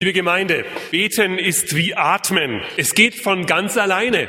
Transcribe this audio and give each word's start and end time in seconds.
Liebe 0.00 0.12
Gemeinde, 0.12 0.64
beten 0.92 1.38
ist 1.38 1.74
wie 1.74 1.96
atmen. 1.96 2.60
Es 2.76 2.94
geht 2.94 3.16
von 3.16 3.46
ganz 3.46 3.76
alleine. 3.76 4.28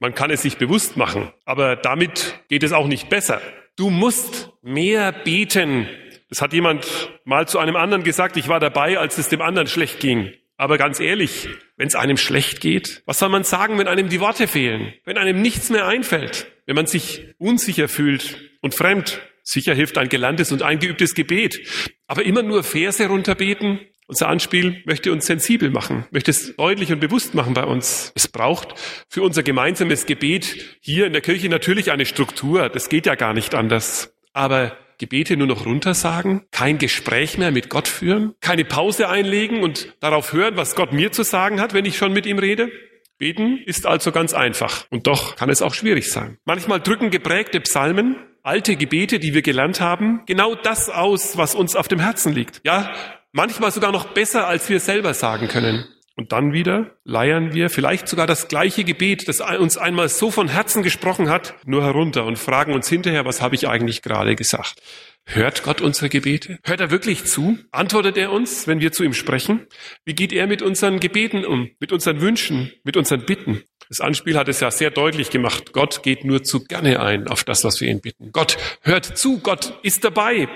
Man 0.00 0.16
kann 0.16 0.32
es 0.32 0.42
sich 0.42 0.56
bewusst 0.56 0.96
machen, 0.96 1.30
aber 1.44 1.76
damit 1.76 2.40
geht 2.48 2.64
es 2.64 2.72
auch 2.72 2.88
nicht 2.88 3.08
besser. 3.08 3.40
Du 3.76 3.88
musst 3.88 4.50
mehr 4.62 5.12
beten. 5.12 5.86
Das 6.28 6.42
hat 6.42 6.52
jemand 6.52 6.88
mal 7.24 7.46
zu 7.46 7.60
einem 7.60 7.76
anderen 7.76 8.02
gesagt. 8.02 8.36
Ich 8.36 8.48
war 8.48 8.58
dabei, 8.58 8.98
als 8.98 9.16
es 9.16 9.28
dem 9.28 9.42
anderen 9.42 9.68
schlecht 9.68 10.00
ging. 10.00 10.32
Aber 10.56 10.76
ganz 10.76 10.98
ehrlich, 10.98 11.48
wenn 11.76 11.86
es 11.86 11.94
einem 11.94 12.16
schlecht 12.16 12.60
geht, 12.60 13.04
was 13.06 13.20
soll 13.20 13.28
man 13.28 13.44
sagen, 13.44 13.78
wenn 13.78 13.86
einem 13.86 14.08
die 14.08 14.18
Worte 14.18 14.48
fehlen, 14.48 14.92
wenn 15.04 15.18
einem 15.18 15.40
nichts 15.40 15.70
mehr 15.70 15.86
einfällt, 15.86 16.50
wenn 16.66 16.74
man 16.74 16.86
sich 16.86 17.32
unsicher 17.38 17.86
fühlt 17.86 18.40
und 18.60 18.74
fremd? 18.74 19.20
Sicher 19.44 19.72
hilft 19.72 19.98
ein 19.98 20.08
gelerntes 20.08 20.50
und 20.50 20.64
eingeübtes 20.64 21.14
Gebet, 21.14 21.60
aber 22.08 22.24
immer 22.24 22.42
nur 22.42 22.64
Verse 22.64 23.06
runterbeten, 23.06 23.78
unser 24.06 24.28
Anspiel 24.28 24.82
möchte 24.84 25.12
uns 25.12 25.26
sensibel 25.26 25.70
machen, 25.70 26.06
möchte 26.10 26.30
es 26.30 26.54
deutlich 26.56 26.92
und 26.92 27.00
bewusst 27.00 27.34
machen 27.34 27.54
bei 27.54 27.64
uns. 27.64 28.12
Es 28.14 28.28
braucht 28.28 28.74
für 29.08 29.22
unser 29.22 29.42
gemeinsames 29.42 30.06
Gebet 30.06 30.76
hier 30.80 31.06
in 31.06 31.12
der 31.12 31.22
Kirche 31.22 31.48
natürlich 31.48 31.90
eine 31.90 32.06
Struktur. 32.06 32.68
Das 32.68 32.88
geht 32.88 33.06
ja 33.06 33.16
gar 33.16 33.34
nicht 33.34 33.54
anders. 33.54 34.14
Aber 34.32 34.76
Gebete 34.98 35.36
nur 35.36 35.46
noch 35.46 35.66
runtersagen, 35.66 36.46
kein 36.52 36.78
Gespräch 36.78 37.36
mehr 37.36 37.50
mit 37.50 37.68
Gott 37.68 37.86
führen, 37.86 38.34
keine 38.40 38.64
Pause 38.64 39.08
einlegen 39.08 39.62
und 39.62 39.94
darauf 40.00 40.32
hören, 40.32 40.56
was 40.56 40.74
Gott 40.74 40.92
mir 40.92 41.12
zu 41.12 41.22
sagen 41.22 41.60
hat, 41.60 41.74
wenn 41.74 41.84
ich 41.84 41.98
schon 41.98 42.12
mit 42.12 42.24
ihm 42.24 42.38
rede? 42.38 42.70
Beten 43.18 43.58
ist 43.64 43.86
also 43.86 44.12
ganz 44.12 44.34
einfach 44.34 44.86
und 44.90 45.06
doch 45.06 45.36
kann 45.36 45.50
es 45.50 45.62
auch 45.62 45.74
schwierig 45.74 46.10
sein. 46.10 46.38
Manchmal 46.44 46.80
drücken 46.80 47.10
geprägte 47.10 47.60
Psalmen, 47.60 48.16
alte 48.46 48.76
Gebete, 48.76 49.18
die 49.18 49.34
wir 49.34 49.42
gelernt 49.42 49.80
haben, 49.80 50.22
genau 50.26 50.54
das 50.54 50.88
aus, 50.88 51.36
was 51.36 51.54
uns 51.54 51.76
auf 51.76 51.88
dem 51.88 52.00
Herzen 52.00 52.32
liegt. 52.32 52.60
Ja, 52.64 52.92
Manchmal 53.36 53.70
sogar 53.70 53.92
noch 53.92 54.14
besser, 54.14 54.46
als 54.46 54.66
wir 54.70 54.80
selber 54.80 55.12
sagen 55.12 55.46
können. 55.48 55.84
Und 56.16 56.32
dann 56.32 56.54
wieder 56.54 56.92
leiern 57.04 57.52
wir 57.52 57.68
vielleicht 57.68 58.08
sogar 58.08 58.26
das 58.26 58.48
gleiche 58.48 58.82
Gebet, 58.82 59.28
das 59.28 59.42
uns 59.42 59.76
einmal 59.76 60.08
so 60.08 60.30
von 60.30 60.48
Herzen 60.48 60.82
gesprochen 60.82 61.28
hat, 61.28 61.54
nur 61.66 61.84
herunter 61.84 62.24
und 62.24 62.38
fragen 62.38 62.72
uns 62.72 62.88
hinterher, 62.88 63.26
was 63.26 63.42
habe 63.42 63.54
ich 63.54 63.68
eigentlich 63.68 64.00
gerade 64.00 64.36
gesagt? 64.36 64.80
Hört 65.28 65.64
Gott 65.64 65.80
unsere 65.80 66.08
Gebete? 66.08 66.60
Hört 66.62 66.80
er 66.80 66.92
wirklich 66.92 67.24
zu? 67.24 67.58
Antwortet 67.72 68.16
er 68.16 68.30
uns, 68.30 68.68
wenn 68.68 68.80
wir 68.80 68.92
zu 68.92 69.02
ihm 69.02 69.12
sprechen? 69.12 69.66
Wie 70.04 70.14
geht 70.14 70.32
er 70.32 70.46
mit 70.46 70.62
unseren 70.62 71.00
Gebeten 71.00 71.44
um? 71.44 71.70
Mit 71.80 71.90
unseren 71.90 72.20
Wünschen? 72.20 72.72
Mit 72.84 72.96
unseren 72.96 73.26
Bitten? 73.26 73.62
Das 73.88 74.00
Anspiel 74.00 74.38
hat 74.38 74.48
es 74.48 74.60
ja 74.60 74.70
sehr 74.70 74.90
deutlich 74.90 75.30
gemacht. 75.30 75.72
Gott 75.72 76.04
geht 76.04 76.24
nur 76.24 76.44
zu 76.44 76.64
gerne 76.64 77.00
ein 77.00 77.26
auf 77.26 77.42
das, 77.42 77.64
was 77.64 77.80
wir 77.80 77.88
ihn 77.88 78.00
bitten. 78.00 78.30
Gott 78.30 78.56
hört 78.82 79.04
zu. 79.18 79.40
Gott 79.40 79.78
ist 79.82 80.04
dabei. 80.04 80.48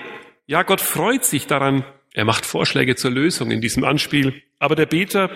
Ja, 0.47 0.63
Gott 0.63 0.81
freut 0.81 1.25
sich 1.25 1.47
daran, 1.47 1.83
er 2.13 2.25
macht 2.25 2.45
Vorschläge 2.45 2.95
zur 2.95 3.11
Lösung 3.11 3.51
in 3.51 3.61
diesem 3.61 3.83
Anspiel. 3.83 4.41
Aber 4.57 4.75
der 4.75 4.85
Beter 4.85 5.29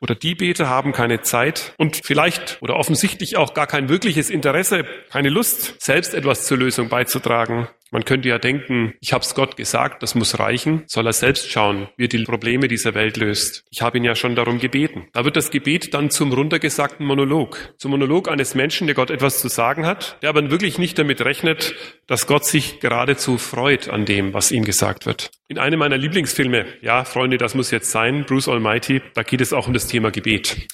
oder 0.00 0.14
die 0.14 0.34
Beter 0.34 0.68
haben 0.68 0.92
keine 0.92 1.22
Zeit 1.22 1.74
und 1.78 2.00
vielleicht 2.04 2.58
oder 2.60 2.76
offensichtlich 2.76 3.36
auch 3.36 3.54
gar 3.54 3.66
kein 3.66 3.88
wirkliches 3.88 4.30
Interesse, 4.30 4.84
keine 5.10 5.30
Lust, 5.30 5.80
selbst 5.80 6.14
etwas 6.14 6.46
zur 6.46 6.58
Lösung 6.58 6.88
beizutragen. 6.88 7.68
Man 7.94 8.04
könnte 8.04 8.28
ja 8.28 8.40
denken, 8.40 8.94
ich 9.00 9.12
habe 9.12 9.22
es 9.22 9.36
Gott 9.36 9.56
gesagt, 9.56 10.02
das 10.02 10.16
muss 10.16 10.40
reichen, 10.40 10.82
soll 10.88 11.06
er 11.06 11.12
selbst 11.12 11.48
schauen, 11.48 11.86
wie 11.96 12.06
er 12.06 12.08
die 12.08 12.24
Probleme 12.24 12.66
dieser 12.66 12.92
Welt 12.94 13.16
löst. 13.16 13.62
Ich 13.70 13.82
habe 13.82 13.98
ihn 13.98 14.02
ja 14.02 14.16
schon 14.16 14.34
darum 14.34 14.58
gebeten. 14.58 15.06
Da 15.12 15.24
wird 15.24 15.36
das 15.36 15.52
Gebet 15.52 15.94
dann 15.94 16.10
zum 16.10 16.32
runtergesagten 16.32 17.06
Monolog, 17.06 17.72
zum 17.78 17.92
Monolog 17.92 18.28
eines 18.28 18.56
Menschen, 18.56 18.88
der 18.88 18.96
Gott 18.96 19.10
etwas 19.10 19.38
zu 19.40 19.46
sagen 19.46 19.86
hat, 19.86 20.18
der 20.22 20.30
aber 20.30 20.50
wirklich 20.50 20.76
nicht 20.76 20.98
damit 20.98 21.20
rechnet, 21.20 21.76
dass 22.08 22.26
Gott 22.26 22.44
sich 22.44 22.80
geradezu 22.80 23.38
freut 23.38 23.88
an 23.88 24.06
dem, 24.06 24.34
was 24.34 24.50
ihm 24.50 24.64
gesagt 24.64 25.06
wird. 25.06 25.30
In 25.46 25.58
einem 25.58 25.78
meiner 25.78 25.96
Lieblingsfilme, 25.96 26.66
ja, 26.82 27.04
Freunde, 27.04 27.38
das 27.38 27.54
muss 27.54 27.70
jetzt 27.70 27.92
sein, 27.92 28.24
Bruce 28.24 28.48
Almighty, 28.48 29.02
da 29.14 29.22
geht 29.22 29.40
es 29.40 29.52
auch 29.52 29.68
um 29.68 29.72
das 29.72 29.86
Thema 29.86 30.10
Gebet. 30.10 30.66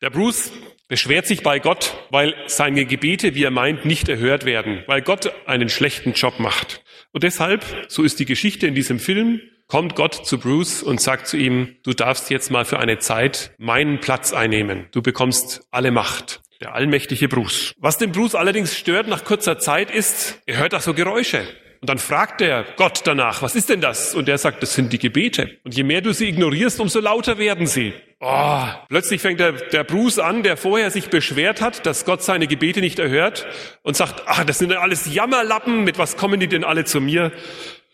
Der 0.00 0.10
Bruce 0.10 0.52
beschwert 0.88 1.26
sich 1.26 1.42
bei 1.42 1.58
Gott, 1.58 1.94
weil 2.10 2.34
seine 2.46 2.86
Gebete, 2.86 3.34
wie 3.34 3.44
er 3.44 3.50
meint, 3.50 3.84
nicht 3.84 4.08
erhört 4.08 4.44
werden, 4.44 4.82
weil 4.86 5.02
Gott 5.02 5.32
einen 5.46 5.68
schlechten 5.68 6.14
Job 6.14 6.40
macht. 6.40 6.82
Und 7.12 7.22
deshalb, 7.22 7.64
so 7.88 8.02
ist 8.02 8.18
die 8.18 8.24
Geschichte 8.24 8.66
in 8.66 8.74
diesem 8.74 8.98
Film, 8.98 9.40
kommt 9.66 9.94
Gott 9.94 10.26
zu 10.26 10.38
Bruce 10.38 10.82
und 10.82 11.00
sagt 11.00 11.28
zu 11.28 11.36
ihm, 11.36 11.76
du 11.84 11.92
darfst 11.92 12.30
jetzt 12.30 12.50
mal 12.50 12.64
für 12.64 12.80
eine 12.80 12.98
Zeit 12.98 13.52
meinen 13.58 14.00
Platz 14.00 14.32
einnehmen. 14.32 14.86
Du 14.92 15.02
bekommst 15.02 15.66
alle 15.70 15.90
Macht. 15.90 16.40
Der 16.60 16.74
allmächtige 16.74 17.28
Bruce. 17.28 17.72
Was 17.78 17.98
den 17.98 18.10
Bruce 18.10 18.34
allerdings 18.34 18.76
stört 18.76 19.06
nach 19.06 19.24
kurzer 19.24 19.58
Zeit 19.58 19.92
ist, 19.92 20.40
er 20.44 20.58
hört 20.58 20.72
da 20.72 20.80
so 20.80 20.92
Geräusche. 20.92 21.46
Und 21.80 21.88
dann 21.88 21.98
fragt 21.98 22.40
er 22.40 22.64
Gott 22.76 23.02
danach, 23.04 23.42
was 23.42 23.54
ist 23.54 23.68
denn 23.68 23.80
das? 23.80 24.14
Und 24.14 24.28
er 24.28 24.38
sagt, 24.38 24.62
das 24.62 24.74
sind 24.74 24.92
die 24.92 24.98
Gebete. 24.98 25.58
Und 25.64 25.76
je 25.76 25.84
mehr 25.84 26.00
du 26.00 26.12
sie 26.12 26.28
ignorierst, 26.28 26.80
umso 26.80 27.00
lauter 27.00 27.38
werden 27.38 27.66
sie. 27.66 27.92
Oh, 28.20 28.64
plötzlich 28.88 29.20
fängt 29.20 29.38
der, 29.38 29.52
der 29.52 29.84
Bruce 29.84 30.18
an, 30.18 30.42
der 30.42 30.56
vorher 30.56 30.90
sich 30.90 31.08
beschwert 31.08 31.60
hat, 31.60 31.86
dass 31.86 32.04
Gott 32.04 32.22
seine 32.22 32.48
Gebete 32.48 32.80
nicht 32.80 32.98
erhört 32.98 33.46
und 33.82 33.96
sagt, 33.96 34.24
ach, 34.26 34.44
das 34.44 34.58
sind 34.58 34.72
alles 34.72 35.12
Jammerlappen, 35.12 35.84
mit 35.84 35.98
was 35.98 36.16
kommen 36.16 36.40
die 36.40 36.48
denn 36.48 36.64
alle 36.64 36.84
zu 36.84 37.00
mir? 37.00 37.30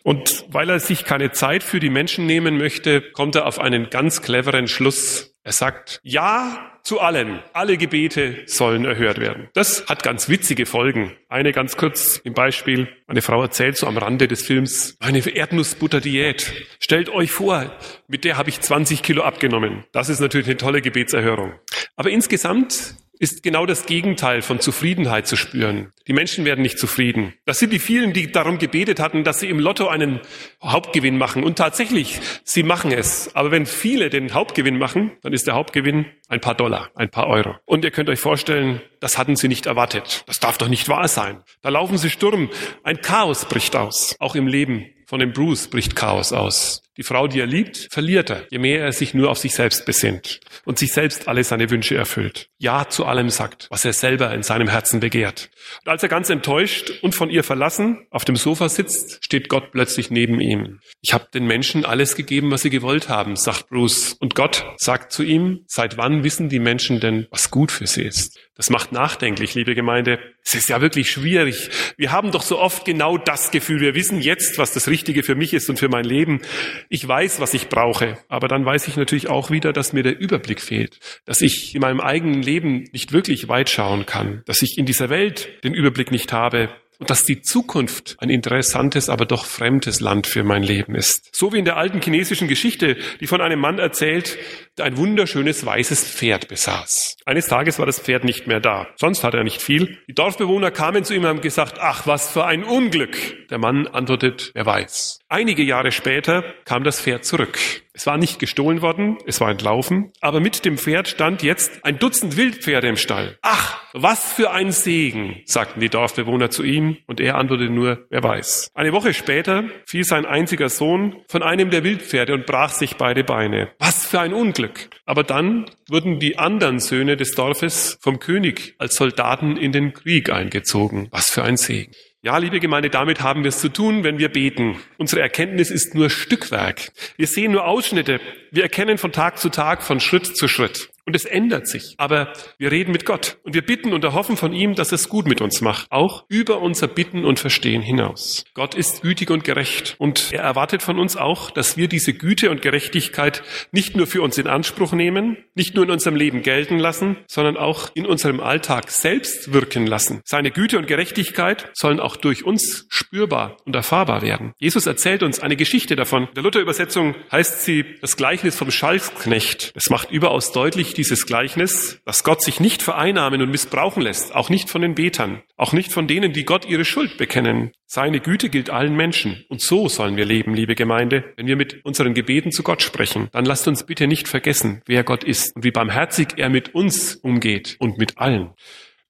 Und 0.03 0.47
weil 0.49 0.71
er 0.71 0.81
sich 0.81 1.05
keine 1.05 1.33
Zeit 1.33 1.63
für 1.63 1.81
die 1.81 1.91
Menschen 1.91 2.25
nehmen 2.25 2.57
möchte, 2.57 3.03
kommt 3.03 3.35
er 3.35 3.47
auf 3.47 3.59
einen 3.59 3.91
ganz 3.91 4.23
cleveren 4.23 4.67
Schluss. 4.67 5.35
Er 5.43 5.53
sagt, 5.53 6.01
ja 6.03 6.74
zu 6.85 7.01
allen. 7.01 7.43
Alle 7.55 7.79
Gebete 7.79 8.43
sollen 8.47 8.85
erhört 8.85 9.19
werden. 9.19 9.49
Das 9.55 9.87
hat 9.87 10.03
ganz 10.03 10.29
witzige 10.29 10.67
Folgen. 10.67 11.17
Eine 11.29 11.53
ganz 11.53 11.77
kurz 11.77 12.19
im 12.19 12.35
Beispiel. 12.35 12.89
Eine 13.07 13.23
Frau 13.23 13.43
erzählt 13.43 13.77
so 13.79 13.87
am 13.87 13.97
Rande 13.97 14.29
des 14.29 14.43
Films, 14.43 14.97
meine 15.01 15.19
Erdnussbutter-Diät. 15.19 16.53
Stellt 16.79 17.09
euch 17.09 17.33
vor, 17.33 17.73
mit 18.07 18.25
der 18.25 18.37
habe 18.37 18.51
ich 18.51 18.61
20 18.61 19.03
Kilo 19.03 19.23
abgenommen. 19.23 19.85
Das 19.93 20.11
ist 20.11 20.21
natürlich 20.21 20.47
eine 20.47 20.59
tolle 20.59 20.83
Gebetserhörung. 20.83 21.55
Aber 21.97 22.11
insgesamt 22.11 22.97
ist 23.19 23.43
genau 23.43 23.67
das 23.67 23.87
Gegenteil 23.87 24.43
von 24.43 24.61
Zufriedenheit 24.61 25.27
zu 25.27 25.37
spüren. 25.37 25.93
Die 26.07 26.13
Menschen 26.13 26.45
werden 26.45 26.63
nicht 26.63 26.79
zufrieden. 26.79 27.35
Das 27.45 27.59
sind 27.59 27.73
die 27.73 27.79
vielen, 27.79 28.13
die 28.13 28.31
darum 28.31 28.59
gebetet 28.59 29.01
hatten, 29.01 29.25
dass 29.25 29.41
sie 29.41 29.49
im 29.49 29.59
Lotto 29.59 29.89
einen 29.89 30.21
Hauptgewinn 30.63 31.17
machen. 31.17 31.45
Und 31.45 31.57
tatsächlich, 31.57 32.21
sie 32.45 32.63
machen 32.63 32.93
es. 32.93 33.35
Aber 33.35 33.51
wenn 33.51 33.67
viele 33.67 34.11
den 34.11 34.35
Hauptgewinn 34.35 34.79
machen, 34.79 35.13
dann 35.23 35.33
ist 35.33 35.47
der 35.47 35.55
Hauptgewinn 35.55 36.07
ein 36.29 36.41
paar 36.41 36.55
Dollar, 36.55 36.91
ein 36.95 37.11
paar 37.11 37.29
Euro. 37.29 37.57
Und 37.65 37.85
ihr 37.85 37.91
könnt 37.91 38.09
euch 38.09 38.21
vorstellen, 38.21 38.81
das 39.01 39.17
hatten 39.17 39.37
sie 39.37 39.49
nicht 39.49 39.67
erwartet. 39.67 40.25
Das 40.27 40.41
darf 40.41 40.59
doch 40.59 40.69
nicht 40.69 40.89
wahr 40.89 41.09
sein. 41.09 41.43
Da 41.63 41.69
laufen 41.69 41.99
sie 41.99 42.11
Sturm. 42.11 42.51
Ein 42.83 43.01
Chaos 43.01 43.45
bricht 43.47 43.77
aus. 43.77 44.17
Auch 44.19 44.35
im 44.35 44.47
Leben 44.47 44.87
von 45.07 45.21
dem 45.21 45.33
Bruce 45.33 45.69
bricht 45.69 45.97
Chaos 45.97 46.33
aus. 46.33 46.83
Die 46.97 47.03
Frau, 47.03 47.27
die 47.27 47.41
er 47.41 47.47
liebt, 47.47 47.89
verliert 47.91 48.31
er, 48.31 48.47
je 48.51 48.59
mehr 48.59 48.81
er 48.81 48.93
sich 48.93 49.15
nur 49.15 49.29
auf 49.29 49.39
sich 49.39 49.53
selbst 49.53 49.85
besinnt 49.85 50.39
und 50.65 50.79
sich 50.79 50.93
selbst 50.93 51.27
alle 51.27 51.43
seine 51.43 51.69
Wünsche 51.71 51.97
erfüllt. 51.97 52.51
Ja 52.59 52.89
zu 52.89 53.05
allem 53.05 53.31
sagt, 53.31 53.67
was 53.71 53.85
er 53.85 53.93
selber 53.93 54.33
in 54.33 54.45
seinem 54.45 54.69
Herzen 54.69 55.01
begehrt. 55.01 55.51
Und 55.85 55.91
als 55.91 56.05
er 56.05 56.09
ganz 56.09 56.31
enttäuscht 56.31 56.93
und 57.03 57.17
von 57.17 57.31
ihr 57.31 57.43
verlassen 57.43 58.07
auf 58.11 58.25
dem 58.25 58.37
Sofa 58.37 58.69
sitzt, 58.69 59.25
steht 59.25 59.49
Gott 59.49 59.73
plötzlich 59.73 60.13
neben 60.13 60.41
ihm. 60.41 60.79
Ich 61.01 61.13
habe 61.13 61.27
den 61.35 61.47
Menschen 61.47 61.85
alles 61.85 62.15
gegeben, 62.15 62.53
was 62.53 62.63
sie 62.63 62.71
gewollt 62.71 63.09
haben, 63.09 63.35
sagt 63.35 63.71
Bruce. 63.71 64.13
Und 64.21 64.37
Gott 64.37 64.65
sagt 64.77 65.11
zu 65.11 65.25
ihm, 65.25 65.65
seit 65.67 65.97
wann 65.97 66.23
wissen 66.23 66.49
die 66.49 66.61
Menschen 66.61 67.01
denn, 67.01 67.27
was 67.31 67.51
gut 67.51 67.73
für 67.73 67.89
sie 67.89 68.03
ist? 68.03 68.39
Das 68.57 68.71
macht 68.71 68.93
nachdenklich, 68.93 69.55
liebe 69.55 69.75
Gemeinde. 69.75 70.21
Es 70.45 70.55
ist 70.55 70.69
ja 70.69 70.81
wirklich 70.81 71.11
schwierig. 71.11 71.71
Wir 71.97 72.13
haben 72.13 72.31
doch 72.31 72.43
so 72.43 72.61
oft 72.61 72.85
genau 72.85 73.19
das 73.19 73.51
Gefühl. 73.51 73.81
Wir 73.81 73.97
wissen 73.97 74.21
jetzt, 74.21 74.59
was 74.59 74.73
das 74.73 74.87
Richtige 74.87 75.25
für 75.25 75.35
mich 75.35 75.53
ist 75.55 75.69
und 75.69 75.81
für 75.81 75.89
mein 75.89 76.05
Leben. 76.05 76.41
Ich 76.89 77.07
weiß, 77.07 77.41
was 77.41 77.53
ich 77.53 77.69
brauche. 77.69 78.19
Aber 78.29 78.47
dann 78.47 78.65
weiß 78.65 78.87
ich 78.87 78.97
natürlich 78.97 79.29
auch 79.29 79.51
wieder, 79.51 79.73
dass 79.73 79.93
mir 79.93 80.05
der 80.05 80.21
Überblick 80.21 80.61
fehlt. 80.61 81.01
Dass 81.25 81.41
ich 81.41 81.75
in 81.75 81.81
meinem 81.81 82.01
eigenen 82.01 82.43
Leben 82.43 82.89
nicht 82.93 83.13
wirklich 83.13 83.49
weit 83.49 83.71
schauen 83.71 84.07
kann. 84.07 84.43
Dass 84.47 84.63
ich 84.63 84.79
in 84.79 84.87
dieser 84.87 85.11
Welt 85.11 85.49
den 85.65 85.75
Überblick 85.75 86.13
nicht 86.13 86.33
habe 86.33 86.69
dass 87.11 87.25
die 87.25 87.43
Zukunft 87.43 88.17
ein 88.19 88.31
interessantes, 88.31 89.09
aber 89.09 89.27
doch 89.27 89.45
fremdes 89.45 90.01
Land 90.01 90.27
für 90.27 90.45
mein 90.45 90.63
Leben 90.63 90.95
ist. 90.95 91.29
So 91.33 91.53
wie 91.53 91.59
in 91.59 91.65
der 91.65 91.77
alten 91.77 92.01
chinesischen 92.01 92.49
Geschichte, 92.49 92.97
die 93.21 93.27
von 93.27 93.41
einem 93.41 93.61
Mann 93.61 93.79
erzählt, 93.79 94.39
der 94.77 94.87
ein 94.87 94.97
wunderschönes 94.97 95.65
weißes 95.65 96.05
Pferd 96.05 96.49
besaß. 96.49 97.17
Eines 97.27 97.47
Tages 97.47 97.79
war 97.79 97.87
das 97.87 98.01
Pferd 98.01 98.25
nicht 98.25 98.47
mehr 98.47 98.61
da. 98.61 98.89
Sonst 98.97 99.25
hatte 99.25 99.37
er 99.37 99.45
nicht 99.45 99.63
viel. 99.63 99.99
Die 100.09 100.15
Dorfbewohner 100.15 100.71
kamen 100.71 101.05
zu 101.05 101.15
ihm 101.15 101.23
und 101.23 101.29
haben 101.29 101.41
gesagt, 101.41 101.79
ach, 101.81 102.07
was 102.07 102.31
für 102.31 102.45
ein 102.45 102.65
Unglück. 102.65 103.17
Der 103.51 103.59
Mann 103.59 103.87
antwortet, 103.87 104.51
wer 104.55 104.67
weiß. 104.67 105.21
Einige 105.29 105.63
Jahre 105.63 105.93
später 105.93 106.45
kam 106.65 106.85
das 106.85 107.01
Pferd 107.01 107.25
zurück. 107.25 107.59
Es 107.97 108.09
war 108.09 108.19
nicht 108.19 108.41
gestohlen 108.41 108.83
worden, 108.83 109.19
es 109.25 109.41
war 109.41 109.53
entlaufen, 109.53 110.11
aber 110.21 110.41
mit 110.41 110.65
dem 110.65 110.79
Pferd 110.79 111.07
stand 111.07 111.45
jetzt 111.45 111.85
ein 111.85 112.01
Dutzend 112.01 112.37
Wildpferde 112.37 112.89
im 112.89 112.97
Stall. 112.97 113.39
Ach, 113.41 113.81
was 113.93 114.33
für 114.33 114.51
ein 114.51 114.73
Segen, 114.73 115.43
sagten 115.47 115.79
die 115.79 115.91
Dorfbewohner 115.91 116.51
zu 116.51 116.65
ihm, 116.65 116.97
und 117.07 117.21
er 117.21 117.37
antwortete 117.37 117.73
nur, 117.73 118.05
wer 118.11 118.25
weiß. 118.25 118.73
Eine 118.75 118.93
Woche 118.93 119.15
später 119.15 119.63
fiel 119.87 120.03
sein 120.03 120.27
einziger 120.27 120.71
Sohn 120.71 121.23
von 121.29 121.45
einem 121.45 121.71
der 121.71 121.85
Wildpferde 121.85 122.35
und 122.35 122.47
brach 122.47 122.73
sich 122.73 122.97
beide 122.97 123.23
Beine. 123.23 123.71
Was 123.79 124.05
für 124.05 124.19
ein 124.19 124.35
Unglück. 124.35 124.91
Aber 125.07 125.23
dann 125.23 125.67
wurden 125.89 126.19
die 126.19 126.37
anderen 126.37 126.81
Söhne 126.81 127.17
des 127.17 127.37
Dorfes 127.37 127.97
vom 128.01 128.19
König 128.19 128.75
als 128.79 128.97
Soldaten 128.97 129.57
in 129.57 129.71
den 129.71 129.95
Krieg 129.95 130.31
eingezogen. 130.31 131.07
Was 131.13 131.31
für 131.31 131.45
ein 131.45 131.57
Segen. 131.57 131.93
Ja, 132.25 132.39
liebe 132.39 132.59
Gemeinde, 132.59 132.89
damit 132.89 133.21
haben 133.21 133.45
wir 133.45 133.51
es 133.51 133.61
zu 133.61 133.69
tun, 133.69 134.03
wenn 134.03 134.17
wir 134.17 134.31
beten. 134.31 134.79
Unsere 134.97 135.21
Erkenntnis 135.21 135.71
ist 135.71 135.95
nur 135.95 136.09
Stückwerk. 136.09 136.91
Wir 137.19 137.27
sehen 137.27 137.53
nur 137.53 137.67
Ausschnitte. 137.67 138.19
Wir 138.51 138.63
erkennen 138.63 138.97
von 138.97 139.13
Tag 139.13 139.39
zu 139.39 139.51
Tag, 139.51 139.83
von 139.83 140.01
Schritt 140.01 140.35
zu 140.35 140.49
Schritt. 140.49 140.89
Und 141.07 141.15
es 141.15 141.25
ändert 141.25 141.69
sich. 141.69 141.95
Aber 141.99 142.33
wir 142.59 142.71
reden 142.71 142.93
mit 142.93 143.05
Gott 143.05 143.39
und 143.43 143.55
wir 143.55 143.63
bitten 143.63 143.93
und 143.93 144.05
erhoffen 144.05 144.37
von 144.37 144.53
ihm, 144.53 144.75
dass 144.75 144.93
es 144.93 145.09
gut 145.09 145.27
mit 145.27 145.41
uns 145.41 145.61
macht. 145.61 145.87
Auch 145.91 146.25
über 146.29 146.61
unser 146.61 146.89
Bitten 146.89 147.25
und 147.25 147.39
Verstehen 147.39 147.83
hinaus. 147.83 148.45
Gott 148.55 148.75
ist 148.75 149.03
gütig 149.03 149.31
und 149.31 149.45
gerecht 149.45 149.97
und 149.99 150.33
er 150.33 150.43
erwartet 150.43 150.83
von 150.83 150.99
uns 150.99 151.17
auch, 151.17 151.51
dass 151.51 151.77
wir 151.77 151.89
diese 151.89 152.15
Güte 152.15 152.51
und 152.51 152.63
Gerechtigkeit 152.63 153.43
nicht 153.71 153.97
nur 153.97 154.07
für 154.07 154.23
uns 154.23 154.39
in 154.39 154.47
Anspruch 154.47 154.93
nehmen, 154.93 155.37
nicht 155.55 155.75
nur 155.75 155.85
in 155.85 155.91
unserem 155.91 156.17
Leben 156.17 156.43
gelten 156.43 156.79
lassen, 156.79 157.17
sondern 157.27 157.57
auch 157.57 157.91
in 157.95 158.07
unserem 158.07 158.41
Alltag 158.41 158.91
selbst 158.91 159.53
wirken 159.53 159.87
lassen. 159.87 160.23
Seine 160.25 160.51
Güte 160.51 160.79
und 160.79 160.87
Gerechtigkeit 160.87 161.71
sollen 161.75 162.01
auch 162.01 162.17
durch 162.17 162.45
uns 162.45 162.87
spürbar 162.89 163.59
und 163.65 163.77
erfahrbar 163.77 164.23
werden. 164.23 164.53
Jesus 164.59 164.87
erzählt 164.87 165.23
uns 165.23 165.41
eine 165.41 165.57
Geschichte 165.57 165.97
davon. 165.97 166.29
In 166.29 166.35
der 166.35 166.43
Luther-Übersetzung 166.43 167.15
heißt 167.31 167.65
sie 167.65 167.85
das 168.01 168.17
Gleichnis 168.17 168.57
vom 168.57 168.71
Schalksknecht. 168.71 169.75
Das 169.77 169.91
macht 169.91 170.11
überaus 170.11 170.53
deutlich, 170.53 170.94
dieses 170.97 171.27
Gleichnis, 171.27 172.01
dass 172.05 172.25
Gott 172.25 172.43
sich 172.43 172.61
nicht 172.61 172.83
vereinnahmen 172.83 173.43
und 173.43 173.51
missbrauchen 173.51 174.03
lässt, 174.03 174.35
auch 174.35 174.51
nicht 174.51 174.71
von 174.71 174.83
den 174.83 174.95
Betern, 174.95 175.43
auch 175.57 175.73
nicht 175.73 175.93
von 175.93 176.07
denen, 176.07 176.33
die 176.33 176.45
Gott 176.45 176.65
ihre 176.65 176.85
Schuld 176.85 177.17
bekennen. 177.17 177.73
Seine 177.87 178.21
Güte 178.21 178.49
gilt 178.49 178.71
allen 178.71 178.97
Menschen. 178.97 179.45
Und 179.49 179.61
so 179.61 179.89
sollen 179.89 180.17
wir 180.17 180.25
leben, 180.25 180.55
liebe 180.55 180.75
Gemeinde. 180.75 181.25
Wenn 181.37 181.47
wir 181.47 181.57
mit 181.57 181.85
unseren 181.85 182.15
Gebeten 182.15 182.51
zu 182.51 182.63
Gott 182.63 182.83
sprechen, 182.83 183.29
dann 183.33 183.45
lasst 183.45 183.69
uns 183.69 183.85
bitte 183.85 184.07
nicht 184.07 184.27
vergessen, 184.27 184.83
wer 184.87 185.05
Gott 185.05 185.25
ist 185.25 185.55
und 185.55 185.65
wie 185.65 185.71
barmherzig 185.71 186.29
er 186.37 186.49
mit 186.49 186.75
uns 186.75 187.15
umgeht 187.15 187.77
und 187.79 187.99
mit 187.99 188.19
allen. 188.19 188.51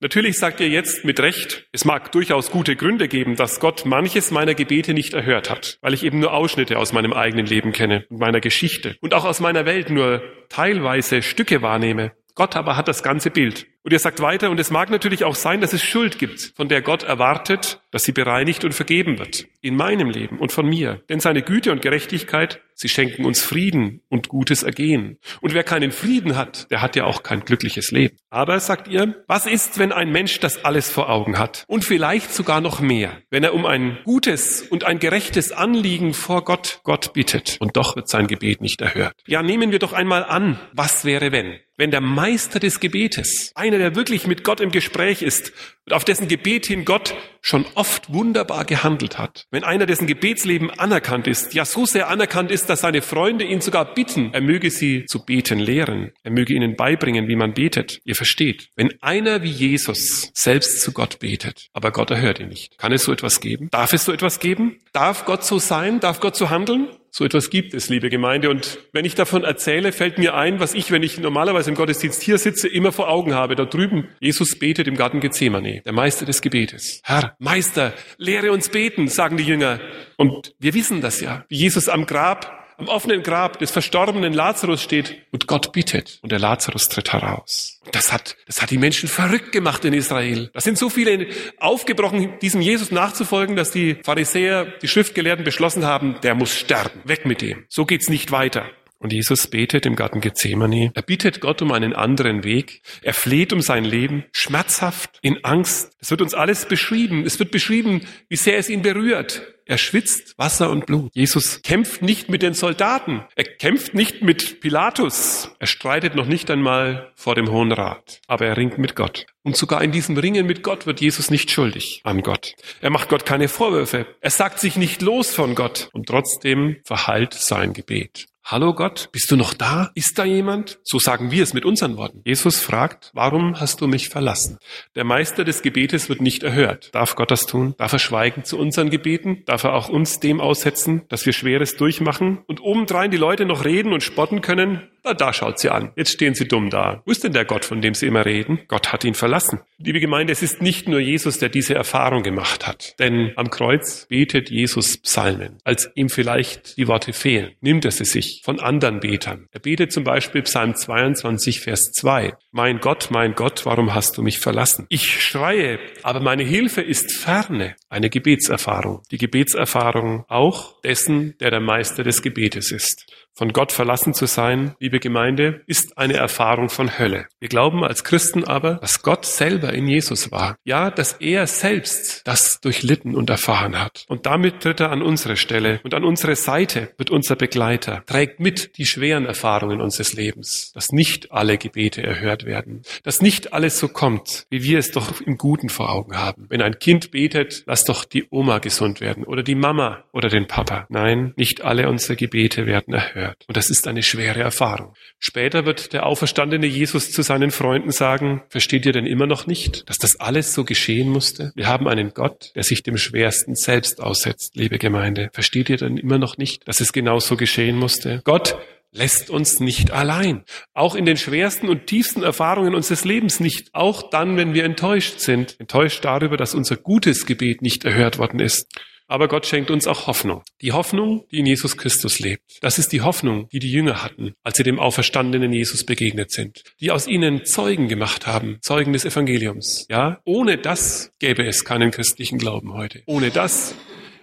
Natürlich 0.05 0.39
sagt 0.39 0.61
ihr 0.61 0.69
jetzt 0.69 1.07
mit 1.07 1.19
Recht, 1.19 1.67
es 1.73 1.87
mag 1.87 2.13
durchaus 2.13 2.51
gute 2.51 2.77
Gründe 2.77 3.09
geben, 3.09 3.37
dass 3.37 3.59
Gott 3.59 3.87
manches 3.87 4.31
meiner 4.31 4.55
Gebete 4.55 4.93
nicht 4.93 5.15
erhört 5.15 5.49
hat, 5.49 5.79
weil 5.81 5.95
ich 5.95 6.05
eben 6.05 6.21
nur 6.21 6.35
Ausschnitte 6.35 6.79
aus 6.79 6.93
meinem 6.93 7.15
eigenen 7.15 7.47
Leben 7.47 7.73
kenne 7.73 8.05
und 8.11 8.21
meiner 8.21 8.41
Geschichte 8.41 8.99
und 9.01 9.15
auch 9.15 9.25
aus 9.25 9.41
meiner 9.41 9.65
Welt 9.65 9.89
nur 9.89 10.21
teilweise 10.51 11.23
Stücke 11.23 11.63
wahrnehme. 11.63 12.13
Gott 12.35 12.55
aber 12.55 12.77
hat 12.77 12.87
das 12.87 13.03
ganze 13.03 13.31
Bild. 13.31 13.67
Und 13.83 13.93
er 13.93 13.99
sagt 13.99 14.21
weiter, 14.21 14.51
und 14.51 14.61
es 14.61 14.71
mag 14.71 14.91
natürlich 14.91 15.25
auch 15.25 15.37
sein, 15.37 15.61
dass 15.63 15.73
es 15.73 15.83
Schuld 15.83 16.19
gibt, 16.19 16.53
von 16.57 16.69
der 16.69 16.83
Gott 16.83 17.05
erwartet, 17.05 17.81
dass 17.91 18.05
sie 18.05 18.13
bereinigt 18.13 18.65
und 18.65 18.75
vergeben 18.75 19.19
wird. 19.19 19.47
In 19.63 19.77
meinem 19.77 20.11
Leben 20.11 20.39
und 20.39 20.53
von 20.53 20.69
mir. 20.69 21.01
Denn 21.09 21.21
seine 21.21 21.43
Güte 21.43 21.71
und 21.71 21.81
Gerechtigkeit, 21.81 22.61
sie 22.75 22.89
schenken 22.89 23.25
uns 23.25 23.43
Frieden 23.43 24.03
und 24.09 24.29
gutes 24.29 24.63
Ergehen. 24.63 25.19
Und 25.41 25.55
wer 25.55 25.65
keinen 25.65 25.93
Frieden 25.93 26.37
hat, 26.37 26.71
der 26.71 26.83
hat 26.83 26.97
ja 26.97 27.05
auch 27.05 27.23
kein 27.23 27.41
glückliches 27.41 27.91
Leben. 27.91 28.17
Aber, 28.31 28.59
sagt 28.61 28.89
ihr, 28.89 29.23
was 29.27 29.47
ist, 29.47 29.79
wenn 29.79 29.93
ein 29.93 30.13
Mensch 30.13 30.41
das 30.41 30.65
alles 30.65 30.91
vor 30.91 31.09
Augen 31.09 31.39
hat? 31.39 31.65
Und 31.69 31.85
vielleicht 31.85 32.33
sogar 32.33 32.61
noch 32.61 32.81
mehr, 32.81 33.23
wenn 33.31 33.45
er 33.45 33.55
um 33.55 33.67
ein 33.67 33.99
gutes 34.05 34.63
und 34.63 34.85
ein 34.85 34.99
gerechtes 34.99 35.53
Anliegen 35.53 36.15
vor 36.15 36.45
Gott 36.45 36.81
Gott 36.85 37.13
bittet. 37.13 37.57
Und 37.61 37.77
doch 37.77 37.97
wird 37.97 38.09
sein 38.09 38.27
Gebet 38.27 38.61
nicht 38.61 38.81
erhört. 38.81 39.15
Ja, 39.27 39.43
nehmen 39.43 39.71
wir 39.73 39.79
doch 39.79 39.93
einmal 39.93 40.25
an, 40.25 40.59
was 40.73 41.05
wäre 41.05 41.33
wenn? 41.33 41.59
Wenn 41.77 41.91
der 41.91 42.01
Meister 42.01 42.61
des 42.61 42.79
Gebetes, 42.79 43.51
einer, 43.55 43.79
der 43.79 43.97
wirklich 43.97 44.27
mit 44.27 44.45
Gott 44.45 44.61
im 44.61 44.71
Gespräch 44.71 45.23
ist 45.23 45.53
und 45.87 45.93
auf 45.93 46.05
dessen 46.05 46.29
Gebet 46.29 46.67
hin 46.67 46.85
Gott 46.85 47.15
schon 47.45 47.67
oft 47.75 48.11
wunderbar 48.13 48.65
gehandelt 48.65 49.19
hat. 49.19 49.47
Wenn 49.51 49.65
einer, 49.65 49.85
dessen 49.85 50.07
Gebetsleben 50.07 50.71
anerkannt 50.71 51.27
ist, 51.27 51.53
ja 51.53 51.67
so 51.67 51.85
sehr 51.85 52.09
anerkannt 52.09 52.51
ist, 52.51 52.71
dass 52.71 52.81
seine 52.81 53.03
Freunde 53.03 53.45
ihn 53.45 53.61
sogar 53.61 53.95
bitten, 53.95 54.33
er 54.33 54.41
möge 54.41 54.71
sie 54.71 55.05
zu 55.05 55.25
beten 55.25 55.59
lehren, 55.59 56.13
er 56.23 56.31
möge 56.31 56.55
ihnen 56.55 56.75
beibringen, 56.75 57.29
wie 57.29 57.37
man 57.37 57.53
betet. 57.53 58.01
Ihr 58.05 58.15
versteht, 58.15 58.71
wenn 58.77 58.91
einer 59.03 59.43
wie 59.43 59.51
Jesus 59.51 60.31
selbst 60.33 60.81
zu 60.81 60.93
Gott 60.93 61.19
betet, 61.19 61.69
aber 61.75 61.93
Gott 61.93 62.11
erhört 62.11 62.41
ihn 62.41 62.49
nicht, 62.49 62.79
kann 62.79 62.93
es 62.93 63.05
so 63.05 63.13
etwas 63.13 63.41
geben? 63.41 63.69
Darf 63.71 63.93
es 63.93 64.07
so 64.07 64.13
etwas 64.13 64.41
geben? 64.41 64.81
Darf 64.95 65.25
Gott 65.25 65.45
so 65.45 65.59
sein? 65.59 65.99
Darf 65.99 66.21
Gott 66.21 66.37
so 66.37 66.51
handeln? 66.51 66.87
So 67.11 67.25
etwas 67.25 67.51
gibt 67.51 67.75
es, 67.75 67.89
liebe 67.89 68.11
Gemeinde. 68.11 68.49
Und 68.49 68.79
wenn 68.93 69.05
ich 69.05 69.17
davon 69.17 69.43
erzähle, 69.43 69.91
fällt 69.91 70.19
mir 70.19 70.35
ein, 70.35 70.61
was 70.61 70.73
ich, 70.73 70.93
wenn 70.93 71.03
ich 71.03 71.19
normalerweise 71.19 71.71
im 71.71 71.75
Gottesdienst 71.77 72.23
hier 72.23 72.39
sitze, 72.39 72.69
immer 72.69 72.93
vor 72.93 73.09
Augen 73.09 73.35
habe. 73.35 73.57
Da 73.57 73.65
drüben, 73.65 74.09
Jesus 74.21 74.57
betet 74.57 74.87
im 74.87 74.97
Garten 74.97 75.19
Gethsemane, 75.19 75.83
der 75.85 75.93
Meister 75.93 76.27
des 76.27 76.43
Gebetes. 76.43 77.01
Herr, 77.03 77.35
Meister, 77.41 77.93
lehre 78.19 78.53
uns 78.53 78.69
beten, 78.69 79.09
sagen 79.09 79.37
die 79.37 79.43
Jünger. 79.43 79.81
Und 80.17 80.55
wir 80.61 80.75
wissen 80.75 81.01
das 81.01 81.21
ja, 81.21 81.45
wie 81.49 81.57
Jesus 81.57 81.89
am 81.89 82.07
Grab 82.07 82.64
am 82.79 82.89
offenen 82.89 83.23
Grab 83.23 83.59
des 83.59 83.71
verstorbenen 83.71 84.33
Lazarus 84.33 84.83
steht 84.83 85.17
und 85.31 85.47
Gott 85.47 85.73
bittet 85.73 86.19
und 86.23 86.33
der 86.33 86.39
Lazarus 86.39 86.89
tritt 86.89 87.13
heraus. 87.13 87.81
Das 87.93 88.13
hat, 88.13 88.37
das 88.47 88.63
hat 88.63 88.71
die 88.71 88.79
Menschen 88.79 89.09
verrückt 89.09 89.53
gemacht 89.53 89.85
in 89.85 89.93
Israel. 89.93 90.51
Da 90.53 90.61
sind 90.61 90.79
so 90.79 90.91
viele 90.91 91.29
aufgebrochen, 91.59 92.39
diesem 92.41 92.61
Jesus 92.61 92.91
nachzufolgen, 92.91 93.57
dass 93.57 93.71
die 93.71 93.97
Pharisäer, 94.03 94.67
die 94.83 94.89
Schriftgelehrten 94.89 95.45
beschlossen 95.45 95.85
haben, 95.85 96.17
der 96.23 96.35
muss 96.35 96.57
sterben. 96.57 97.01
Weg 97.05 97.27
mit 97.27 97.43
dem. 97.43 97.65
So 97.69 97.85
geht's 97.85 98.09
nicht 98.09 98.33
weiter. 98.33 98.67
Und 99.05 99.13
Jesus 99.13 99.49
betet 99.49 99.85
im 99.85 99.97
Garten 99.97 100.23
Gethsemane. 100.23 100.91
Er 100.95 101.03
bittet 101.03 101.41
Gott 101.41 101.61
um 101.61 101.73
einen 101.73 101.93
anderen 101.93 102.43
Weg. 102.43 102.81
Er 103.03 103.13
fleht 103.13 103.53
um 103.53 103.61
sein 103.61 103.85
Leben, 103.85 104.25
schmerzhaft, 104.33 105.19
in 105.21 105.45
Angst. 105.45 105.93
Es 106.01 106.11
wird 106.11 106.23
uns 106.23 106.33
alles 106.33 106.65
beschrieben. 106.65 107.27
Es 107.27 107.39
wird 107.39 107.51
beschrieben, 107.51 108.07
wie 108.31 108.37
sehr 108.37 108.57
es 108.57 108.71
ihn 108.71 108.81
berührt. 108.81 109.54
Er 109.67 109.79
schwitzt 109.79 110.37
Wasser 110.39 110.71
und 110.71 110.87
Blut. 110.87 111.11
Jesus 111.15 111.63
kämpft 111.63 112.03
nicht 112.03 112.29
mit 112.29 112.43
den 112.43 112.55
Soldaten. 112.55 113.23
Er 113.35 113.45
kämpft 113.45 113.95
nicht 113.95 114.23
mit 114.23 114.61
Pilatus. 114.61 115.51
Er 115.59 115.67
streitet 115.67 116.15
noch 116.15 116.27
nicht 116.27 116.51
einmal 116.51 117.13
vor 117.15 117.35
dem 117.35 117.51
Hohen 117.51 117.73
Rat. 117.73 118.21
Aber 118.27 118.47
er 118.47 118.57
ringt 118.57 118.77
mit 118.77 118.95
Gott. 118.95 119.27
Und 119.43 119.57
sogar 119.57 119.83
in 119.83 119.93
diesem 119.93 120.17
Ringen 120.17 120.47
mit 120.47 120.63
Gott 120.63 120.87
wird 120.87 121.01
Jesus 121.01 121.31
nicht 121.31 121.51
schuldig 121.51 122.01
an 122.05 122.23
Gott. 122.23 122.55
Er 122.81 122.91
macht 122.91 123.09
Gott 123.09 123.25
keine 123.25 123.49
Vorwürfe. 123.49 124.07
Er 124.21 124.31
sagt 124.31 124.61
sich 124.61 124.77
nicht 124.77 125.01
los 125.03 125.35
von 125.35 125.55
Gott. 125.55 125.89
Und 125.93 126.07
trotzdem 126.07 126.77
verhallt 126.85 127.35
sein 127.35 127.73
Gebet. 127.73 128.27
Hallo 128.47 128.75
Gott, 128.75 129.09
bist 129.11 129.31
du 129.31 129.37
noch 129.37 129.55
da? 129.55 129.91
Ist 129.95 130.19
da 130.19 130.25
jemand? 130.27 130.79
So 130.83 130.99
sagen 130.99 131.31
wir 131.31 131.43
es 131.43 131.55
mit 131.55 131.65
unseren 131.65 131.97
Worten. 131.97 132.21
Jesus 132.27 132.61
fragt, 132.61 133.11
warum 133.15 133.59
hast 133.59 133.81
du 133.81 133.87
mich 133.87 134.11
verlassen? 134.11 134.59
Der 134.95 135.05
Meister 135.05 135.45
des 135.45 135.63
Gebetes 135.63 136.11
wird 136.11 136.21
nicht 136.21 136.43
erhört. 136.43 136.95
Darf 136.95 137.17
Gott 137.17 137.31
das 137.31 137.47
tun? 137.47 137.75
Darf 137.79 137.95
er 137.95 137.99
schweigen 137.99 138.45
zu 138.45 138.59
unseren 138.59 138.91
Gebeten? 138.91 139.45
Darf 139.47 139.65
er 139.65 139.73
auch 139.73 139.89
uns 139.89 140.21
dem 140.21 140.43
aussetzen, 140.43 141.05
dass 141.09 141.25
wir 141.25 141.33
Schweres 141.33 141.79
durchmachen 141.79 142.43
und 142.47 142.61
obendrein 142.61 143.11
die 143.11 143.17
Leute 143.17 143.47
noch 143.47 143.65
reden 143.65 143.95
und 143.95 144.03
spotten 144.03 144.43
können? 144.43 144.91
Na, 145.05 145.13
da 145.13 145.35
schaut 145.35 145.59
sie 145.59 145.69
an. 145.69 145.93
Jetzt 145.97 146.13
stehen 146.13 146.35
sie 146.35 146.49
dumm 146.49 146.71
da. 146.71 147.03
Wo 147.05 147.13
ist 147.13 147.23
denn 147.25 147.35
der 147.35 147.45
Gott, 147.45 147.67
von 147.67 147.83
dem 147.83 147.93
sie 147.93 148.07
immer 148.07 148.25
reden? 148.25 148.61
Gott 148.69 148.91
hat 148.91 149.05
ihn 149.05 149.13
verlassen. 149.13 149.61
Liebe 149.77 150.01
Gemeinde, 150.01 150.33
es 150.33 150.43
ist 150.43 150.63
nicht 150.63 150.89
nur 150.89 150.99
Jesus, 150.99 151.39
der 151.39 151.51
diese 151.51 151.75
Erfahrung 151.75 152.23
gemacht 152.23 152.67
hat. 152.67 152.99
Denn 152.99 153.33
am 153.37 153.51
Kreuz 153.51 154.07
betet 154.09 154.49
Jesus 154.49 154.97
Psalmen. 154.97 155.59
Als 155.63 155.91
ihm 155.95 156.09
vielleicht 156.09 156.79
die 156.79 156.89
Worte 156.89 157.13
fehlen, 157.13 157.53
nimmt 157.61 157.85
er 157.85 157.91
sie 157.91 158.07
sich 158.07 158.41
von 158.45 158.61
anderen 158.61 159.01
Betern. 159.01 159.47
Er 159.53 159.61
betet 159.61 159.93
zum 159.93 160.05
Beispiel 160.05 160.41
Psalm 160.43 160.75
22, 160.75 161.61
Vers 161.61 161.93
2. 161.93 162.33
Mein 162.51 162.81
Gott, 162.81 163.09
mein 163.11 163.35
Gott, 163.35 163.67
warum 163.67 163.95
hast 163.95 164.17
du 164.17 164.23
mich 164.23 164.39
verlassen? 164.39 164.87
Ich 164.89 165.21
schreie, 165.21 165.79
aber 166.03 166.21
meine 166.21 166.45
Hilfe 166.45 166.81
ist 166.81 167.13
ferne. 167.13 167.77
Eine 167.91 168.09
Gebetserfahrung. 168.09 169.03
Die 169.11 169.19
Gebetserfahrung 169.19 170.25
auch 170.29 170.81
dessen, 170.81 171.37
der 171.41 171.51
der 171.51 171.61
Meister 171.61 172.05
des 172.05 172.23
Gebetes 172.23 172.73
ist. 172.73 173.05
Von 173.37 173.53
Gott 173.53 173.73
verlassen 173.73 174.15
zu 174.15 174.27
sein, 174.27 174.77
liebe 174.79 175.01
Gemeinde, 175.01 175.63
ist 175.67 175.99
eine 175.99 176.15
Erfahrung 176.15 176.69
von 176.69 177.01
Hölle. 177.01 177.27
Wir 177.41 177.49
glauben 177.49 177.83
als 177.83 178.05
Christen 178.05 178.45
aber, 178.45 178.75
dass 178.75 179.03
Gott 179.03 179.27
selber 179.27 179.73
in 179.73 179.89
Jesus 179.89 180.31
war. 180.31 180.57
Ja, 180.63 180.93
dass 180.93 181.15
er 181.15 181.49
selbst 181.49 182.25
das 182.29 182.61
durchlitten 182.61 183.17
und 183.17 183.31
erfahren 183.31 183.77
hat. 183.77 184.05
Und 184.07 184.27
damit 184.27 184.61
tritt 184.61 184.79
er 184.79 184.93
an 184.93 185.03
unsere 185.03 185.37
Stelle 185.37 185.81
und 185.83 185.95
an 185.95 186.05
unsere 186.05 186.37
Seite 186.37 186.93
wird 186.97 187.11
unser 187.11 187.35
Begleiter, 187.35 188.05
trägt 188.07 188.39
mit 188.39 188.79
die 188.79 188.87
schweren 188.87 189.27
Erfahrungen 189.27 189.81
unseres 189.81 190.13
Lebens, 190.13 190.71
dass 190.73 190.93
nicht 190.93 191.33
alle 191.33 191.59
Gebete 191.59 192.05
erhört 192.05 192.47
werden, 192.47 192.83
dass 193.03 193.21
nicht 193.21 193.53
alles 193.53 193.81
so 193.81 193.89
kommt, 193.89 194.47
wie 194.49 194.63
wir 194.63 194.79
es 194.79 194.93
doch 194.93 195.21
im 195.21 195.39
Guten 195.39 195.71
vor 195.71 195.91
Augen 195.91 196.17
haben. 196.17 196.47
Wenn 196.51 196.63
ein 196.63 196.79
Kind 196.79 197.11
betet, 197.11 197.65
lass 197.67 197.83
doch 197.83 198.05
die 198.05 198.29
Oma 198.31 198.61
gesund 198.61 199.01
werden 199.01 199.25
oder 199.25 199.43
die 199.43 199.57
Mama 199.57 200.05
oder 200.13 200.29
den 200.29 200.47
Papa. 200.47 200.87
Nein, 200.89 201.33
nicht 201.35 201.63
alle 201.63 201.89
unsere 201.89 202.15
Gebete 202.15 202.67
werden 202.67 202.95
erhört 202.95 203.24
gehört. 203.25 203.45
Und 203.49 203.57
das 203.57 203.71
ist 203.71 203.87
eine 203.89 204.03
schwere 204.03 204.41
Erfahrung. 204.41 204.95
Später 205.19 205.65
wird 205.67 205.93
der 205.93 206.07
auferstandene 206.07 206.67
Jesus 206.67 207.11
zu 207.11 207.23
seinen 207.23 207.51
Freunden 207.51 207.91
sagen, 207.91 208.43
versteht 208.49 208.87
ihr 208.87 208.93
denn 208.93 209.07
immer 209.07 209.27
noch 209.27 209.47
nicht, 209.47 209.89
dass 209.89 209.99
das 209.99 210.21
alles 210.21 210.55
so 210.55 210.65
geschehen 210.65 211.09
musste? 211.09 211.53
Wir 211.55 211.67
haben 211.67 211.89
einen 211.89 212.11
Gott, 212.11 212.53
der 212.55 212.63
sich 212.63 212.83
dem 212.83 212.99
Schwersten 212.99 213.55
selbst 213.55 214.01
aussetzt, 214.01 214.57
liebe 214.57 214.79
Gemeinde. 214.79 215.31
Versteht 215.33 215.71
ihr 215.71 215.77
denn 215.77 215.97
immer 215.97 216.19
noch 216.19 216.37
nicht, 216.37 216.67
dass 216.69 216.81
es 216.81 216.93
genau 216.93 217.19
so 217.21 217.37
geschehen 217.37 217.77
musste? 217.77 218.21
Gott 218.25 218.57
lässt 218.93 219.29
uns 219.29 219.59
nicht 219.59 219.91
allein. 219.91 220.45
Auch 220.73 220.95
in 220.95 221.05
den 221.05 221.17
schwersten 221.17 221.69
und 221.69 221.87
tiefsten 221.87 222.23
Erfahrungen 222.23 222.77
unseres 222.77 223.05
Lebens 223.05 223.41
nicht. 223.41 223.71
Auch 223.73 224.09
dann, 224.11 224.37
wenn 224.37 224.55
wir 224.55 224.65
enttäuscht 224.65 225.19
sind. 225.19 225.57
Enttäuscht 225.59 226.05
darüber, 226.05 226.37
dass 226.37 226.55
unser 226.55 226.77
gutes 226.77 227.27
Gebet 227.27 227.61
nicht 227.61 227.85
erhört 227.85 228.19
worden 228.19 228.39
ist. 228.39 228.69
Aber 229.15 229.29
Gott 229.29 229.47
schenkt 229.47 229.71
uns 229.71 229.87
auch 229.87 230.09
Hoffnung. 230.09 230.43
Die 230.61 230.73
Hoffnung, 230.73 231.25
die 231.31 231.39
in 231.39 231.47
Jesus 231.47 231.77
Christus 231.77 232.19
lebt. 232.19 232.43
Das 232.63 232.81
ist 232.81 232.89
die 232.89 233.03
Hoffnung, 233.03 233.49
die 233.53 233.61
die 233.61 233.71
Jünger 233.71 234.03
hatten, 234.03 234.33
als 234.43 234.57
sie 234.57 234.65
dem 234.65 234.81
auferstandenen 234.81 235.53
Jesus 235.53 235.85
begegnet 235.85 236.33
sind. 236.33 236.65
Die 236.81 236.91
aus 236.91 237.07
ihnen 237.07 237.45
Zeugen 237.45 237.87
gemacht 237.87 238.27
haben, 238.27 238.59
Zeugen 238.61 238.93
des 238.93 239.05
Evangeliums. 239.05 239.87
Ja, 239.89 240.19
ohne 240.25 240.59
das 240.59 241.13
gäbe 241.21 241.47
es 241.47 241.65
keinen 241.65 241.93
christlichen 241.93 242.39
Glauben 242.39 242.73
heute. 242.73 243.05
Ohne 243.07 243.31
das 243.31 243.77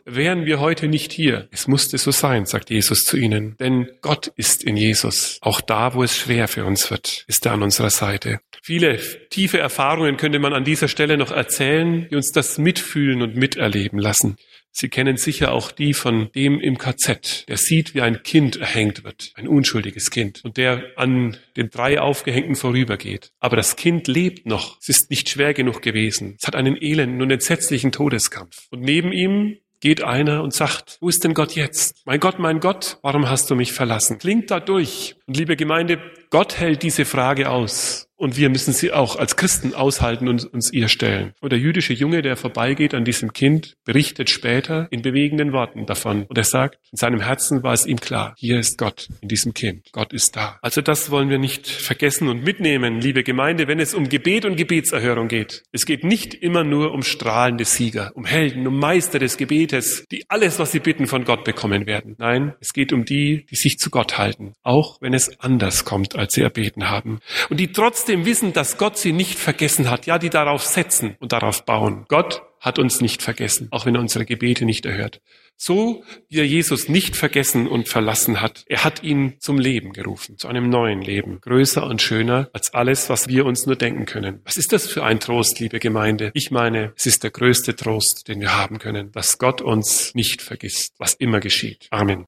wären 0.03 0.45
wir 0.45 0.59
heute 0.59 0.89
nicht 0.89 1.13
hier. 1.13 1.47
Es 1.51 1.69
musste 1.69 1.97
so 1.97 2.11
sein, 2.11 2.45
sagt 2.45 2.69
Jesus 2.69 3.05
zu 3.05 3.15
ihnen. 3.15 3.55
Denn 3.61 3.87
Gott 4.01 4.33
ist 4.35 4.61
in 4.61 4.75
Jesus. 4.75 5.37
Auch 5.39 5.61
da, 5.61 5.93
wo 5.93 6.03
es 6.03 6.17
schwer 6.17 6.49
für 6.49 6.65
uns 6.65 6.91
wird, 6.91 7.23
ist 7.27 7.45
er 7.45 7.53
an 7.53 7.63
unserer 7.63 7.91
Seite. 7.91 8.41
Viele 8.61 8.99
tiefe 9.29 9.57
Erfahrungen 9.57 10.17
könnte 10.17 10.39
man 10.39 10.53
an 10.53 10.65
dieser 10.65 10.87
Stelle 10.87 11.17
noch 11.17 11.31
erzählen, 11.31 12.07
die 12.09 12.15
uns 12.15 12.31
das 12.31 12.57
mitfühlen 12.57 13.21
und 13.21 13.35
miterleben 13.35 13.97
lassen. 13.97 14.35
Sie 14.71 14.89
kennen 14.89 15.17
sicher 15.17 15.51
auch 15.51 15.71
die 15.71 15.93
von 15.93 16.31
dem 16.33 16.59
im 16.59 16.77
KZ, 16.77 17.47
der 17.47 17.57
sieht, 17.57 17.93
wie 17.93 18.01
ein 18.01 18.23
Kind 18.23 18.55
erhängt 18.55 19.03
wird, 19.03 19.33
ein 19.35 19.47
unschuldiges 19.47 20.11
Kind, 20.11 20.43
und 20.43 20.57
der 20.57 20.83
an 20.95 21.37
den 21.57 21.69
drei 21.69 21.99
Aufgehängten 21.99 22.55
vorübergeht. 22.55 23.31
Aber 23.39 23.55
das 23.57 23.75
Kind 23.75 24.07
lebt 24.07 24.45
noch. 24.45 24.77
Es 24.79 24.89
ist 24.89 25.09
nicht 25.09 25.29
schwer 25.29 25.53
genug 25.53 25.81
gewesen. 25.81 26.35
Es 26.39 26.47
hat 26.47 26.55
einen 26.55 26.81
elenden 26.81 27.21
und 27.21 27.31
entsetzlichen 27.31 27.91
Todeskampf. 27.91 28.67
Und 28.69 28.81
neben 28.81 29.11
ihm 29.11 29.57
geht 29.81 30.03
einer 30.03 30.43
und 30.43 30.53
sagt, 30.53 30.97
wo 31.01 31.09
ist 31.09 31.23
denn 31.23 31.33
Gott 31.33 31.53
jetzt? 31.55 32.05
Mein 32.05 32.19
Gott, 32.19 32.39
mein 32.39 32.59
Gott, 32.59 32.99
warum 33.01 33.27
hast 33.27 33.49
du 33.49 33.55
mich 33.55 33.73
verlassen? 33.73 34.19
Klingt 34.19 34.51
da 34.51 34.59
durch. 34.59 35.15
Und 35.25 35.35
liebe 35.35 35.57
Gemeinde, 35.57 35.99
Gott 36.31 36.57
hält 36.57 36.81
diese 36.81 37.03
Frage 37.03 37.49
aus. 37.49 38.07
Und 38.21 38.37
wir 38.37 38.49
müssen 38.49 38.71
sie 38.71 38.91
auch 38.91 39.15
als 39.15 39.35
Christen 39.35 39.73
aushalten 39.73 40.27
und 40.27 40.45
uns 40.45 40.71
ihr 40.71 40.89
stellen. 40.89 41.33
Und 41.41 41.51
der 41.51 41.57
jüdische 41.57 41.93
Junge, 41.93 42.21
der 42.21 42.37
vorbeigeht 42.37 42.93
an 42.93 43.03
diesem 43.03 43.33
Kind, 43.33 43.77
berichtet 43.83 44.29
später 44.29 44.87
in 44.91 45.01
bewegenden 45.01 45.53
Worten 45.53 45.87
davon. 45.87 46.27
Und 46.27 46.37
er 46.37 46.43
sagt, 46.43 46.77
in 46.91 46.97
seinem 46.99 47.21
Herzen 47.21 47.63
war 47.63 47.73
es 47.73 47.87
ihm 47.87 47.99
klar, 47.99 48.35
hier 48.37 48.59
ist 48.59 48.77
Gott 48.77 49.09
in 49.21 49.27
diesem 49.27 49.55
Kind. 49.55 49.87
Gott 49.91 50.13
ist 50.13 50.35
da. 50.35 50.59
Also 50.61 50.81
das 50.81 51.09
wollen 51.09 51.31
wir 51.31 51.39
nicht 51.39 51.67
vergessen 51.67 52.27
und 52.27 52.43
mitnehmen, 52.43 53.01
liebe 53.01 53.23
Gemeinde, 53.23 53.67
wenn 53.67 53.79
es 53.79 53.95
um 53.95 54.07
Gebet 54.07 54.45
und 54.45 54.55
Gebetserhörung 54.55 55.27
geht. 55.27 55.63
Es 55.71 55.87
geht 55.87 56.03
nicht 56.03 56.35
immer 56.35 56.63
nur 56.63 56.91
um 56.91 57.01
strahlende 57.01 57.65
Sieger, 57.65 58.11
um 58.13 58.25
Helden, 58.25 58.67
um 58.67 58.77
Meister 58.77 59.17
des 59.17 59.35
Gebetes, 59.37 60.05
die 60.11 60.29
alles, 60.29 60.59
was 60.59 60.71
sie 60.71 60.79
bitten, 60.79 61.07
von 61.07 61.25
Gott 61.25 61.43
bekommen 61.43 61.87
werden. 61.87 62.17
Nein, 62.19 62.53
es 62.59 62.73
geht 62.73 62.93
um 62.93 63.03
die, 63.03 63.47
die 63.49 63.55
sich 63.55 63.79
zu 63.79 63.89
Gott 63.89 64.19
halten, 64.19 64.53
auch 64.61 65.01
wenn 65.01 65.15
es 65.15 65.39
anders 65.39 65.85
kommt, 65.85 66.15
als 66.21 66.33
sie 66.33 66.41
erbeten 66.41 66.89
haben. 66.89 67.19
Und 67.49 67.59
die 67.59 67.71
trotzdem 67.71 68.25
wissen, 68.25 68.53
dass 68.53 68.77
Gott 68.77 68.97
sie 68.97 69.11
nicht 69.11 69.37
vergessen 69.37 69.89
hat, 69.89 70.05
ja, 70.05 70.17
die 70.17 70.29
darauf 70.29 70.63
setzen 70.63 71.15
und 71.19 71.33
darauf 71.33 71.65
bauen. 71.65 72.05
Gott 72.07 72.43
hat 72.59 72.77
uns 72.77 73.01
nicht 73.01 73.21
vergessen, 73.23 73.67
auch 73.71 73.85
wenn 73.85 73.95
er 73.95 74.01
unsere 74.01 74.23
Gebete 74.23 74.65
nicht 74.65 74.85
erhört. 74.85 75.19
So 75.57 76.03
wie 76.27 76.39
er 76.39 76.47
Jesus 76.47 76.89
nicht 76.89 77.15
vergessen 77.15 77.67
und 77.67 77.87
verlassen 77.87 78.41
hat, 78.41 78.63
er 78.67 78.83
hat 78.83 79.03
ihn 79.03 79.35
zum 79.39 79.59
Leben 79.59 79.93
gerufen, 79.93 80.37
zu 80.37 80.47
einem 80.47 80.69
neuen 80.69 81.01
Leben, 81.01 81.39
größer 81.41 81.85
und 81.85 82.01
schöner 82.01 82.49
als 82.51 82.73
alles, 82.73 83.09
was 83.09 83.27
wir 83.27 83.45
uns 83.45 83.67
nur 83.67 83.75
denken 83.75 84.05
können. 84.07 84.41
Was 84.43 84.57
ist 84.57 84.73
das 84.73 84.87
für 84.87 85.03
ein 85.03 85.19
Trost, 85.19 85.59
liebe 85.59 85.79
Gemeinde? 85.79 86.31
Ich 86.33 86.49
meine, 86.49 86.93
es 86.95 87.05
ist 87.05 87.23
der 87.23 87.29
größte 87.29 87.75
Trost, 87.75 88.27
den 88.27 88.41
wir 88.41 88.57
haben 88.57 88.79
können, 88.79 89.11
dass 89.11 89.37
Gott 89.37 89.61
uns 89.61 90.15
nicht 90.15 90.41
vergisst, 90.41 90.95
was 90.97 91.13
immer 91.13 91.39
geschieht. 91.39 91.87
Amen. 91.91 92.19